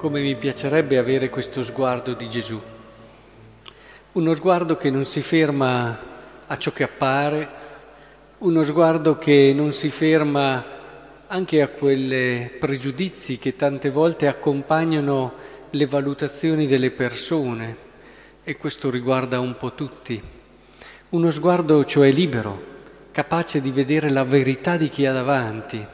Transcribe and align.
come 0.00 0.22
mi 0.22 0.34
piacerebbe 0.34 0.96
avere 0.96 1.28
questo 1.28 1.62
sguardo 1.62 2.14
di 2.14 2.26
Gesù. 2.26 2.58
Uno 4.12 4.34
sguardo 4.34 4.78
che 4.78 4.88
non 4.88 5.04
si 5.04 5.20
ferma 5.20 5.98
a 6.46 6.56
ciò 6.56 6.72
che 6.72 6.84
appare, 6.84 7.48
uno 8.38 8.62
sguardo 8.62 9.18
che 9.18 9.52
non 9.54 9.74
si 9.74 9.90
ferma 9.90 10.64
anche 11.26 11.60
a 11.60 11.68
quei 11.68 12.48
pregiudizi 12.58 13.38
che 13.38 13.56
tante 13.56 13.90
volte 13.90 14.26
accompagnano 14.26 15.34
le 15.68 15.84
valutazioni 15.84 16.66
delle 16.66 16.92
persone 16.92 17.76
e 18.42 18.56
questo 18.56 18.88
riguarda 18.88 19.38
un 19.38 19.54
po' 19.58 19.74
tutti. 19.74 20.18
Uno 21.10 21.30
sguardo 21.30 21.84
cioè 21.84 22.10
libero, 22.10 22.58
capace 23.10 23.60
di 23.60 23.70
vedere 23.70 24.08
la 24.08 24.24
verità 24.24 24.78
di 24.78 24.88
chi 24.88 25.04
ha 25.04 25.12
davanti. 25.12 25.86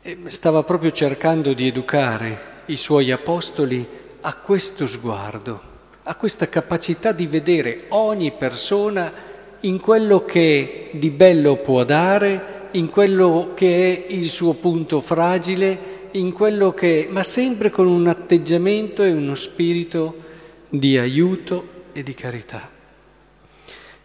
E 0.00 0.18
stava 0.28 0.62
proprio 0.62 0.90
cercando 0.90 1.52
di 1.52 1.66
educare 1.66 2.49
i 2.70 2.76
suoi 2.76 3.10
apostoli 3.10 3.84
a 4.20 4.34
questo 4.34 4.86
sguardo, 4.86 5.60
a 6.04 6.14
questa 6.14 6.48
capacità 6.48 7.10
di 7.10 7.26
vedere 7.26 7.86
ogni 7.88 8.30
persona 8.30 9.12
in 9.60 9.80
quello 9.80 10.24
che 10.24 10.90
di 10.92 11.10
bello 11.10 11.56
può 11.56 11.82
dare, 11.84 12.68
in 12.72 12.88
quello 12.88 13.52
che 13.54 14.06
è 14.06 14.12
il 14.12 14.28
suo 14.28 14.54
punto 14.54 15.00
fragile, 15.00 15.98
in 16.12 16.32
quello 16.32 16.72
che, 16.72 17.08
ma 17.10 17.24
sempre 17.24 17.70
con 17.70 17.88
un 17.88 18.06
atteggiamento 18.06 19.02
e 19.02 19.12
uno 19.12 19.34
spirito 19.34 20.28
di 20.68 20.96
aiuto 20.96 21.88
e 21.92 22.04
di 22.04 22.14
carità. 22.14 22.70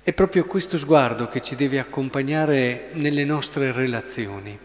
È 0.01 0.11
proprio 0.11 0.45
questo 0.45 0.79
sguardo 0.79 1.27
che 1.27 1.39
ci 1.39 1.55
deve 1.55 1.77
accompagnare 1.77 2.89
nelle 2.93 3.25
nostre 3.25 3.71
relazioni. 3.71 4.57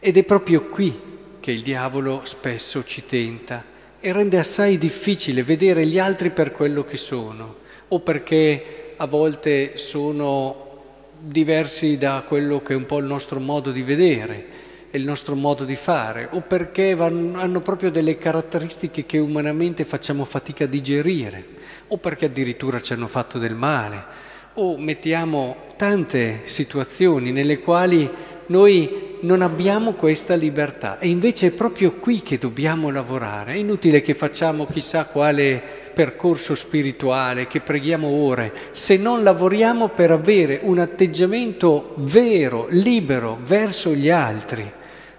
Ed 0.00 0.16
è 0.16 0.24
proprio 0.24 0.64
qui 0.64 1.11
che 1.42 1.50
il 1.50 1.62
diavolo 1.62 2.20
spesso 2.22 2.84
ci 2.84 3.04
tenta 3.04 3.64
e 3.98 4.12
rende 4.12 4.38
assai 4.38 4.78
difficile 4.78 5.42
vedere 5.42 5.84
gli 5.84 5.98
altri 5.98 6.30
per 6.30 6.52
quello 6.52 6.84
che 6.84 6.96
sono, 6.96 7.56
o 7.88 7.98
perché 7.98 8.94
a 8.96 9.06
volte 9.06 9.76
sono 9.76 10.70
diversi 11.18 11.98
da 11.98 12.22
quello 12.28 12.62
che 12.62 12.74
è 12.74 12.76
un 12.76 12.86
po' 12.86 12.98
il 12.98 13.06
nostro 13.06 13.40
modo 13.40 13.72
di 13.72 13.82
vedere 13.82 14.46
e 14.88 14.98
il 14.98 15.04
nostro 15.04 15.34
modo 15.34 15.64
di 15.64 15.74
fare, 15.74 16.28
o 16.30 16.42
perché 16.42 16.94
vanno, 16.94 17.40
hanno 17.40 17.60
proprio 17.60 17.90
delle 17.90 18.18
caratteristiche 18.18 19.04
che 19.04 19.18
umanamente 19.18 19.84
facciamo 19.84 20.24
fatica 20.24 20.62
a 20.62 20.68
digerire, 20.68 21.44
o 21.88 21.98
perché 21.98 22.26
addirittura 22.26 22.80
ci 22.80 22.92
hanno 22.92 23.08
fatto 23.08 23.40
del 23.40 23.54
male, 23.56 24.30
o 24.54 24.78
mettiamo 24.78 25.56
tante 25.76 26.42
situazioni 26.44 27.32
nelle 27.32 27.58
quali 27.58 28.08
noi 28.52 29.16
non 29.20 29.40
abbiamo 29.40 29.92
questa 29.92 30.34
libertà 30.34 30.98
e 30.98 31.08
invece 31.08 31.46
è 31.46 31.50
proprio 31.52 31.92
qui 31.92 32.20
che 32.22 32.36
dobbiamo 32.36 32.90
lavorare. 32.90 33.54
È 33.54 33.56
inutile 33.56 34.02
che 34.02 34.14
facciamo 34.14 34.66
chissà 34.66 35.06
quale 35.06 35.62
percorso 35.94 36.54
spirituale, 36.54 37.46
che 37.46 37.60
preghiamo 37.60 38.06
ore, 38.06 38.52
se 38.72 38.98
non 38.98 39.22
lavoriamo 39.22 39.88
per 39.88 40.10
avere 40.10 40.60
un 40.62 40.78
atteggiamento 40.78 41.94
vero, 41.96 42.66
libero 42.68 43.38
verso 43.42 43.94
gli 43.94 44.10
altri, 44.10 44.70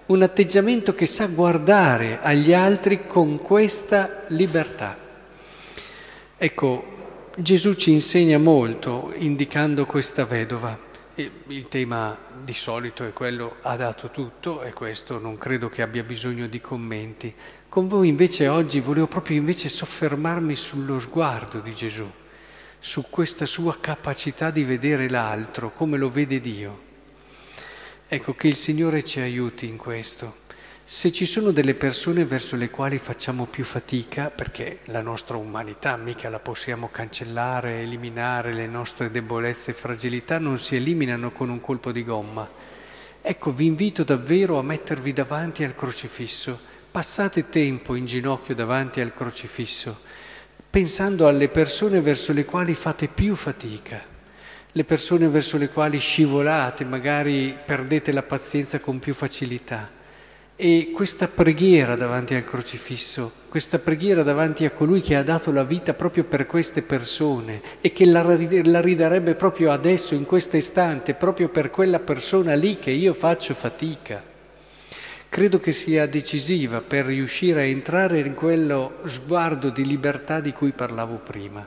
un 0.06 0.22
atteggiamento 0.22 0.94
che 0.94 1.06
sa 1.06 1.26
guardare 1.26 2.20
agli 2.22 2.52
altri 2.52 3.06
con 3.06 3.38
questa 3.38 4.24
libertà. 4.28 4.96
Ecco, 6.36 6.84
Gesù 7.36 7.74
ci 7.74 7.90
insegna 7.90 8.38
molto 8.38 9.12
indicando 9.16 9.86
questa 9.86 10.24
vedova. 10.24 10.83
Il 11.16 11.68
tema 11.68 12.18
di 12.42 12.54
solito 12.54 13.04
è 13.04 13.12
quello 13.12 13.54
ha 13.62 13.76
dato 13.76 14.10
tutto 14.10 14.62
e 14.62 14.72
questo 14.72 15.20
non 15.20 15.38
credo 15.38 15.68
che 15.68 15.80
abbia 15.80 16.02
bisogno 16.02 16.48
di 16.48 16.60
commenti. 16.60 17.32
Con 17.68 17.86
voi 17.86 18.08
invece 18.08 18.48
oggi 18.48 18.80
volevo 18.80 19.06
proprio 19.06 19.36
invece 19.36 19.68
soffermarmi 19.68 20.56
sullo 20.56 20.98
sguardo 20.98 21.60
di 21.60 21.72
Gesù, 21.72 22.10
su 22.80 23.06
questa 23.10 23.46
sua 23.46 23.78
capacità 23.78 24.50
di 24.50 24.64
vedere 24.64 25.08
l'altro 25.08 25.70
come 25.70 25.98
lo 25.98 26.10
vede 26.10 26.40
Dio. 26.40 26.82
Ecco 28.08 28.34
che 28.34 28.48
il 28.48 28.56
Signore 28.56 29.04
ci 29.04 29.20
aiuti 29.20 29.66
in 29.66 29.76
questo 29.76 30.42
se 30.86 31.12
ci 31.12 31.24
sono 31.24 31.50
delle 31.50 31.72
persone 31.72 32.26
verso 32.26 32.56
le 32.56 32.68
quali 32.68 32.98
facciamo 32.98 33.46
più 33.46 33.64
fatica, 33.64 34.28
perché 34.28 34.80
la 34.84 35.00
nostra 35.00 35.38
umanità 35.38 35.96
mica 35.96 36.28
la 36.28 36.38
possiamo 36.38 36.90
cancellare, 36.90 37.80
eliminare, 37.80 38.52
le 38.52 38.66
nostre 38.66 39.10
debolezze 39.10 39.70
e 39.70 39.74
fragilità 39.74 40.38
non 40.38 40.58
si 40.58 40.76
eliminano 40.76 41.30
con 41.30 41.48
un 41.48 41.58
colpo 41.58 41.90
di 41.90 42.04
gomma. 42.04 42.46
Ecco, 43.22 43.52
vi 43.52 43.64
invito 43.64 44.04
davvero 44.04 44.58
a 44.58 44.62
mettervi 44.62 45.14
davanti 45.14 45.64
al 45.64 45.74
crocifisso, 45.74 46.60
passate 46.90 47.48
tempo 47.48 47.94
in 47.94 48.04
ginocchio 48.04 48.54
davanti 48.54 49.00
al 49.00 49.14
crocifisso, 49.14 49.98
pensando 50.68 51.26
alle 51.26 51.48
persone 51.48 52.02
verso 52.02 52.34
le 52.34 52.44
quali 52.44 52.74
fate 52.74 53.08
più 53.08 53.34
fatica, 53.36 54.02
le 54.70 54.84
persone 54.84 55.28
verso 55.28 55.56
le 55.56 55.70
quali 55.70 55.98
scivolate, 55.98 56.84
magari 56.84 57.58
perdete 57.64 58.12
la 58.12 58.22
pazienza 58.22 58.80
con 58.80 58.98
più 58.98 59.14
facilità 59.14 60.02
e 60.56 60.92
questa 60.94 61.26
preghiera 61.26 61.96
davanti 61.96 62.34
al 62.34 62.44
crocifisso, 62.44 63.32
questa 63.48 63.80
preghiera 63.80 64.22
davanti 64.22 64.64
a 64.64 64.70
colui 64.70 65.00
che 65.00 65.16
ha 65.16 65.24
dato 65.24 65.50
la 65.50 65.64
vita 65.64 65.94
proprio 65.94 66.24
per 66.24 66.46
queste 66.46 66.82
persone 66.82 67.60
e 67.80 67.92
che 67.92 68.06
la, 68.06 68.22
la 68.22 68.80
ridarebbe 68.80 69.34
proprio 69.34 69.72
adesso, 69.72 70.14
in 70.14 70.24
questo 70.24 70.56
istante, 70.56 71.14
proprio 71.14 71.48
per 71.48 71.70
quella 71.70 71.98
persona 71.98 72.54
lì 72.54 72.78
che 72.78 72.92
io 72.92 73.14
faccio 73.14 73.52
fatica, 73.54 74.22
credo 75.28 75.58
che 75.58 75.72
sia 75.72 76.06
decisiva 76.06 76.80
per 76.80 77.06
riuscire 77.06 77.62
a 77.62 77.64
entrare 77.64 78.20
in 78.20 78.34
quello 78.34 78.98
sguardo 79.06 79.70
di 79.70 79.84
libertà 79.84 80.38
di 80.38 80.52
cui 80.52 80.70
parlavo 80.70 81.16
prima. 81.16 81.66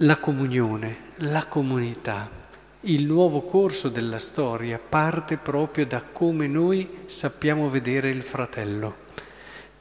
La 0.00 0.16
comunione, 0.18 0.96
la 1.18 1.46
comunità 1.46 2.46
il 2.82 3.06
nuovo 3.06 3.42
corso 3.42 3.88
della 3.88 4.20
storia 4.20 4.78
parte 4.78 5.36
proprio 5.36 5.84
da 5.84 6.00
come 6.00 6.46
noi 6.46 6.88
sappiamo 7.06 7.68
vedere 7.68 8.08
il 8.10 8.22
fratello. 8.22 9.06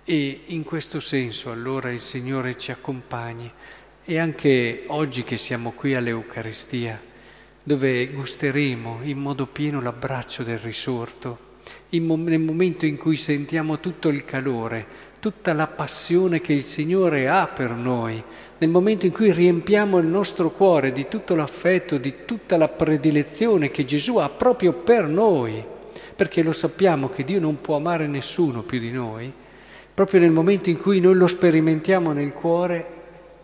E 0.04 0.42
in 0.48 0.64
questo 0.64 1.00
senso 1.00 1.52
allora 1.52 1.92
il 1.92 2.00
Signore 2.00 2.58
ci 2.58 2.72
accompagni 2.72 3.52
e 4.04 4.18
anche 4.18 4.86
oggi 4.88 5.24
che 5.24 5.38
siamo 5.38 5.74
qui 5.74 5.94
all'Eucaristia, 5.94 7.00
dove 7.62 8.08
gusteremo 8.08 9.02
in 9.04 9.20
modo 9.20 9.46
pieno 9.46 9.80
l'abbraccio 9.80 10.42
del 10.42 10.58
risorto, 10.58 11.46
nel 11.90 12.40
momento 12.40 12.88
in 12.88 12.98
cui 12.98 13.18
sentiamo 13.18 13.80
tutto 13.80 14.10
il 14.10 14.26
calore, 14.26 14.86
tutta 15.28 15.52
la 15.52 15.68
passione 15.68 16.40
che 16.40 16.54
il 16.54 16.64
Signore 16.64 17.28
ha 17.28 17.48
per 17.48 17.72
noi, 17.72 18.24
nel 18.60 18.70
momento 18.70 19.06
in 19.06 19.12
cui 19.12 19.34
riempiamo 19.34 19.98
il 19.98 20.08
nostro 20.08 20.52
cuore 20.52 20.94
di 20.94 21.10
tutto 21.10 21.36
l'affetto, 21.36 21.98
di 21.98 22.24
tutta 22.24 22.56
la 22.56 22.70
predilezione 22.70 23.70
che 23.70 23.84
Gesù 23.84 24.16
ha 24.20 24.30
proprio 24.30 24.72
per 24.72 25.06
noi, 25.06 25.62
perché 26.16 26.42
lo 26.44 26.54
sappiamo 26.54 27.10
che 27.10 27.26
Dio 27.26 27.42
non 27.42 27.60
può 27.60 27.76
amare 27.76 28.08
nessuno 28.08 28.62
più 28.62 28.80
di 28.80 28.90
noi, 28.90 29.30
proprio 29.94 30.22
nel 30.22 30.32
momento 30.32 30.70
in 30.70 30.80
cui 30.80 31.02
noi 31.02 31.16
lo 31.16 31.28
sperimentiamo 31.28 32.14
nel 32.14 32.32
cuore, 32.32 32.86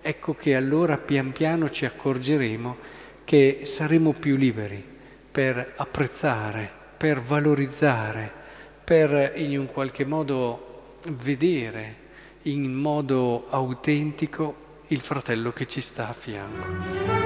ecco 0.01 0.35
che 0.35 0.55
allora 0.55 0.95
pian 0.95 1.33
piano 1.33 1.69
ci 1.69 1.83
accorgeremo 1.83 2.77
che 3.25 3.59
saremo 3.63 4.13
più 4.13 4.37
liberi 4.37 4.81
per 5.29 5.73
apprezzare, 5.75 6.69
per 6.95 7.19
valorizzare, 7.19 8.31
per 8.85 9.33
in 9.35 9.59
un 9.59 9.65
qualche 9.65 10.05
modo 10.05 10.71
vedere 11.09 12.01
in 12.43 12.73
modo 12.73 13.47
autentico 13.49 14.81
il 14.87 14.99
fratello 14.99 15.51
che 15.51 15.67
ci 15.67 15.81
sta 15.81 16.09
a 16.09 16.13
fianco. 16.13 17.22